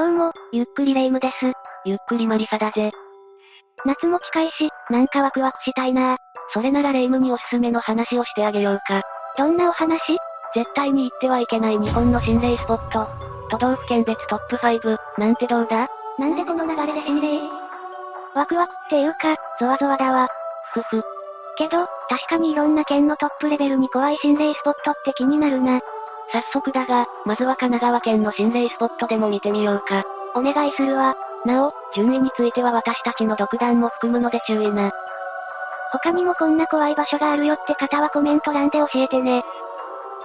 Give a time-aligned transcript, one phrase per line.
[0.00, 1.52] どうも、ゆっくりレ夢ムです。
[1.84, 2.90] ゆっくりマリサだぜ。
[3.84, 6.16] 夏も近いし、なんかワクワクしたいな
[6.54, 9.02] それならレ夢ムにおすすめの話をしてあげようか。
[9.36, 10.00] どんなお話？
[10.54, 13.06] 絶対に行ってはいけない日本の心霊スポット。
[13.50, 15.86] 都道府県別トップ5、なんてどうだ？
[16.18, 17.40] なんでこの流れで心霊？
[18.34, 20.28] ワクワクっていうか、ゾワゾワだわ。
[20.72, 21.02] ふふ。
[21.58, 21.76] けど、
[22.08, 25.82] 確かにいろんな県のトップレベルに怖い心霊スポットって気になるな。
[26.32, 30.04] 早速だが、まずは神奈川県の心霊スポットでも見てみようか。
[30.34, 31.16] お願いするわ。
[31.44, 34.92] なお、順位については私たちの独断も含むので注意な。
[35.92, 39.42] 他にもこんな怖い場所があるよって方はコメント欄で教えてね。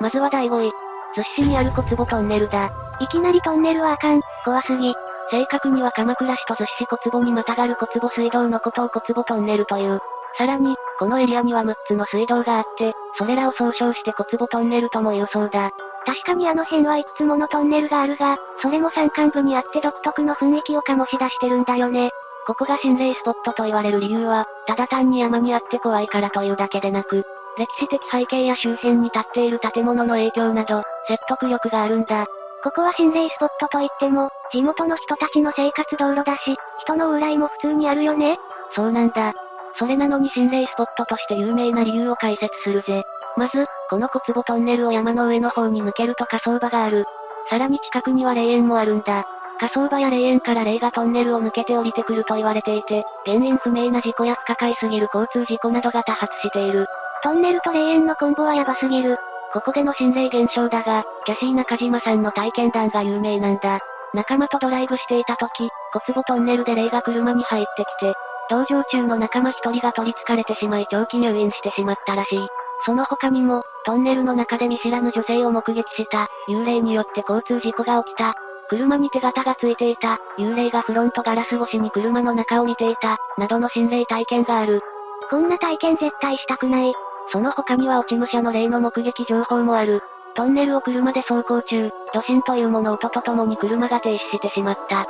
[0.00, 0.72] まずは第5位。
[1.14, 2.72] 逗子にある小坪トンネルだ。
[2.98, 4.94] いきなりトンネルはあかん、怖すぎ。
[5.32, 9.98] 正確には鎌倉市と逗子市小坪にまたがる小坪水道のことを小坪トンネルという。
[10.36, 15.70] さらに、このエリアには6つの水道があって、それらを総称して小坪トンネルとも言うそうだ。
[16.04, 22.10] 確かにあの辺はいくつものトンネルがあるが、それも山間部にあって独特の雰囲気を醸し出してるんだよね。
[22.46, 27.24] ここが心霊スポットと言われる理由は、ただ単に山にあって怖いからというだけでなく、
[27.56, 32.26] 歴史的背景や周辺に立っている建物の影響など、説得力があるんだ。
[32.62, 38.38] ここは心霊スポットといっても、地元の人たちの生活道路だし、人の往来も普通にあるよね
[38.74, 39.34] そうなんだ。
[39.76, 43.02] それなのに心霊スポットとして有名な理由を解説するぜ。
[43.36, 47.04] まず、この小坪トンネルを山の上の方に抜けると火葬場がある。
[47.48, 49.24] さらに近くには霊園もあるんだ。
[49.58, 56.86] 火葬場や霊園から霊がトンネルを抜けて降りてくると言われていて、原因不明な事故や不可解すぎる交通事故などが多発している。
[57.24, 59.16] トンネルと霊園のコンボはヤバすぎる。
[59.52, 63.78] ここでの心霊現象だが、キャシー中島さんの体験談が有名なんだ。
[64.14, 68.14] 仲間とドライブしていた時、小坪トンネルで霊が車に入ってきて、
[68.50, 72.46] 搭乗中の仲間一人が取り憑かれてしまい長期入院してしまったらしい。
[72.84, 78.34] その他にも、トンネルの中で見知らぬ女性を目撃した、幽霊によって交通事故が起きた、
[78.68, 84.80] 車に手形がついていた、幽霊がフロントガラス越しに車の中を見ていた、などの心霊体験がある。
[85.30, 86.92] こんな体験絶対したくない。
[87.30, 90.00] その他には落ち武者の霊の目撃情報もある。
[90.34, 95.06] トンネルを車で走行中、余震というもの音とともに車が停止してしまった。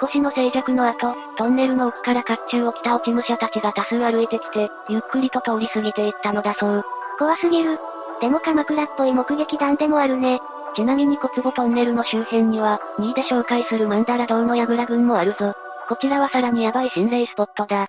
[0.00, 6.84] 少しの静寂の後、トンネルの奥から甲冑を着た落ち武者たちが多数歩いてきて、ゆっくりと通り過ぎていったのだそう。
[7.18, 7.78] 怖すぎる。
[8.20, 10.40] でも鎌倉っぽい目撃談でもあるね。
[10.74, 15.54] ちなみに小坪トンネルの周辺には、2位で紹介するマンダラ堂の櫓群もあるぞ。
[15.88, 17.88] こちらはさらにヤバい心霊スポットだ。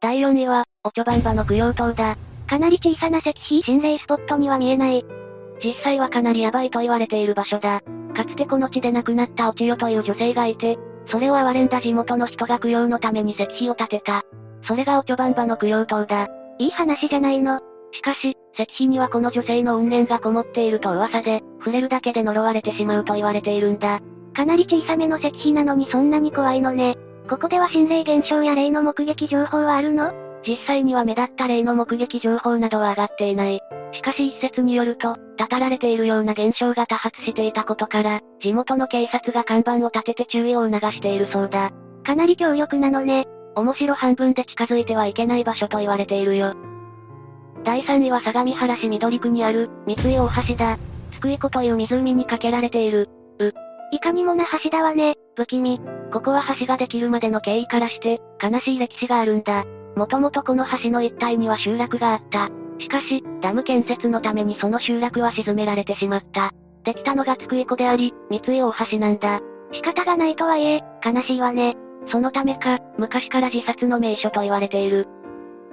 [0.00, 2.16] 第4位は、おちょばんばの供養塔だ。
[2.48, 5.04] かなり小さな石碑心霊スポットには見えない。
[5.62, 7.82] 実際はかなりヤバいと言われている場所だ。
[8.14, 10.78] かつてこの地で亡くなったおちよという女性がいて、
[11.10, 14.22] それを憐れんだ地元の人が供養のために石碑を建てた。
[14.66, 16.28] それがおちょばんばの供養塔だ。
[16.58, 17.60] いい話じゃないの。
[17.92, 24.00] しかし、石碑にはこの女性の怨念がこもっていると噂で、触れるだけで呪われてしまうと言われているんだ。
[24.34, 26.96] かなり小さめの石碑なのにそんなに怖いのね。
[27.28, 30.27] ここでは心霊現象や霊の目撃情報はあるの？
[30.48, 33.60] 実際には目立った霊の目撃情報などは上がっていない。
[33.92, 41.70] しかし一説によると、たられているような現象が多発していたことから、地元の警察が看板を立てて注意を促しているそうだ。
[42.04, 43.26] かなり強力なのね。
[43.54, 46.54] 面白半分で近づいてはいけない場所と言われているよ。
[47.64, 50.78] 第3位は相模原市緑区にある、三井大橋だ。
[51.12, 53.08] 津久井湖という湖に架けられている。
[53.40, 53.52] う。
[53.90, 55.80] いかにもな橋だわね、不気味。
[56.12, 59.64] ここは橋ができるまでの経緯からして、悲しい歴史があるんだ。
[59.98, 62.48] もともとこの橋の一帯には集落があった。
[62.78, 66.52] しかし、ダム建設のためにその集落は沈められてしまった。
[66.84, 69.40] できたのが津久井湖であり、三井大橋なんだ。
[69.72, 71.76] 仕方がないとはいえ、悲しいわね。
[72.12, 75.08] そのためか、昔から自殺の名所と言われている。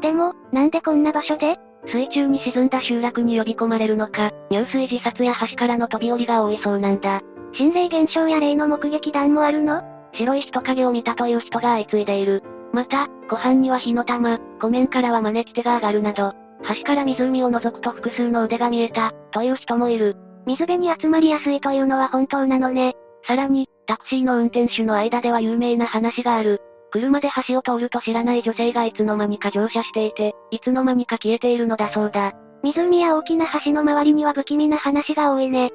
[0.01, 7.21] でも、なんでこんな場所で水中に沈んだ集落に呼び込まれるのか、入水自殺や橋からの飛び降りが多いそうなんだ。
[7.53, 9.83] 心霊現象や霊の目撃談もあるの？
[10.13, 12.41] 白い人影を見たという人が相次いでいる。
[12.75, 16.33] また、湖畔には火の玉、湖面からは招き手が上がるなど、
[16.75, 20.17] 橋から湖を覗くと複数の腕が見えた、という人もいる。
[20.45, 22.93] 水辺に集まりやすいというのは本当なのね。
[23.25, 26.61] さらに、タクシーの運転手の間では有名な話がある。
[26.91, 32.33] 車で橋を通ると知らない女性がいつの間にか乗車していて、いつの間にか消えているのだそうだ。
[32.61, 35.71] 湖や大きな橋の周りには不気味な話が多いね。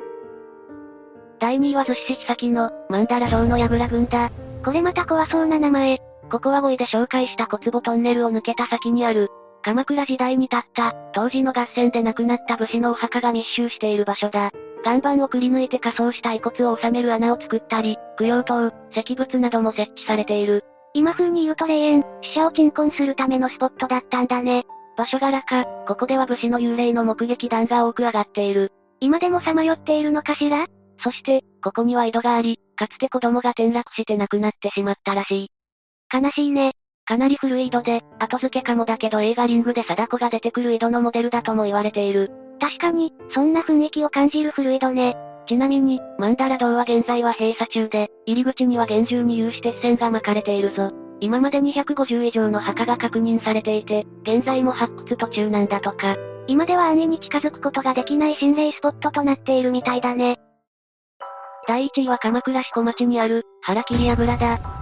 [1.38, 4.31] 第2位は逗子市先の、マンダラ堂の櫓群だ。
[4.62, 6.10] これまた怖そうな名前。
[6.31, 9.29] ここは5位で紹介した小坪トンネルを抜けた先にある、
[9.62, 14.50] 鎌倉時代に建った、当時の合戦で亡くなった武士のお墓が密集している場所だ。
[14.85, 20.65] 岩盤をくり抜いて仮装した遺骨を収める穴を作ったり、供養塔、石仏なども設置されている。
[20.94, 24.65] 今風に言うと霊園、死者を鎮魂するためのスポットだったんだね。
[24.97, 28.73] 場所柄か、ここでは武士の幽霊の目撃談が多く上がっている。
[29.00, 30.67] 今でもさまよっているのかしら？
[31.03, 35.49] そして、ここには井戸があり、かつて子供が転落して亡くなってしまったらしい。
[36.12, 36.73] 悲しいね。
[37.05, 42.31] かなり古い井戸で、後付けかもだけど映画リングで貞子が出てくる井戸のモデルだとも言われている。
[42.61, 45.17] 確かに、そんな雰囲気を感じる古い井戸ね。
[45.49, 50.93] ちなみに、マンダラ堂は現在は閉鎖中で、入り口には厳重に有刺鉄線が巻かれているぞ。
[51.21, 56.17] 今まで250以上の墓が確認されていて、現在も発掘途中なんだとか。
[56.47, 60.39] 今では安易に近づくことができない心霊スポットとなっているみたいだね。
[61.67, 64.80] 第1位は鎌倉市小町にある、腹切り油だ。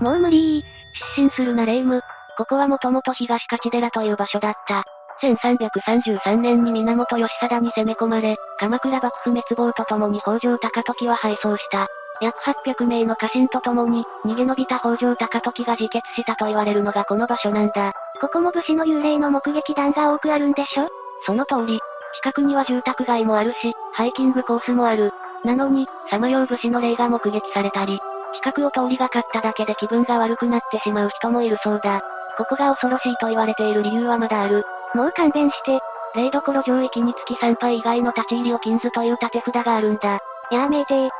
[0.00, 2.00] もう無理失神するな霊夢。
[2.36, 4.84] ここはもともと東勝寺という場所だった。
[5.22, 11.86] 1333年に源義貞に攻め込まれ、鎌倉幕府滅亡とともに北条高時は敗走した。
[12.20, 17.92] 約800名の家臣と共に、逃げ延びた北条高時が自決したと言われるのがこの場所なんだ。
[18.20, 20.88] ここも武士の幽霊の目撃談が多くあるんでしょ？
[21.24, 21.80] その通り。
[22.22, 25.12] 近くには住宅街もあるし、ハイキングコースもある。
[25.44, 27.98] なのに、さまよう武士の霊が目撃されたり、
[28.34, 32.00] 近くを通りがかっただけで気分が悪くなってしまう人もいるそうだ。
[32.36, 34.64] ここが恐ろしいと言われている理由はまだある。
[34.94, 35.80] もう勘弁して。
[36.14, 40.18] 霊所上域につき参拝以外の立ち入りを禁ずという立て札があるんだ。
[40.50, 41.10] やめて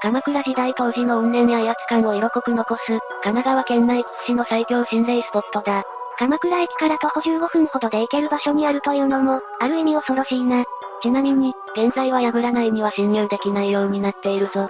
[0.00, 5.82] 鎌倉時代当時の怨念や威圧感を色濃く残す、神奈川県内屈指の最強心霊スポットだ。
[6.18, 10.64] 鎌倉駅から徒歩15分ほどで行ける場所にあるというのも、ある意味恐ろしいな。
[11.02, 14.68] ちなみに、現在は櫓内には侵入できないようになっているぞ。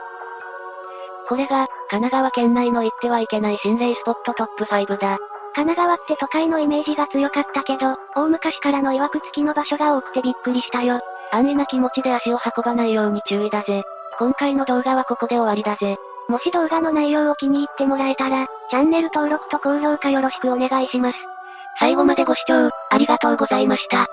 [1.29, 5.19] これが、神奈川県内の行ってはいけない心霊スポットトップ5だ。
[5.55, 11.01] 神奈川って都会のイメージが強かったけど、大昔からの曰く付きの場所が多くてびっくりしたよ。
[11.33, 13.83] 安易な気持ちで足を運ばないように注意だぜ。
[14.19, 15.97] 今回の動画はここで終わりだぜ。
[16.29, 21.19] もし動画の内容を気に入ってもらえたら、チャンネル登録と高評価よろしくお願いします。
[21.79, 24.07] 最後までご視聴、ありがとうございました。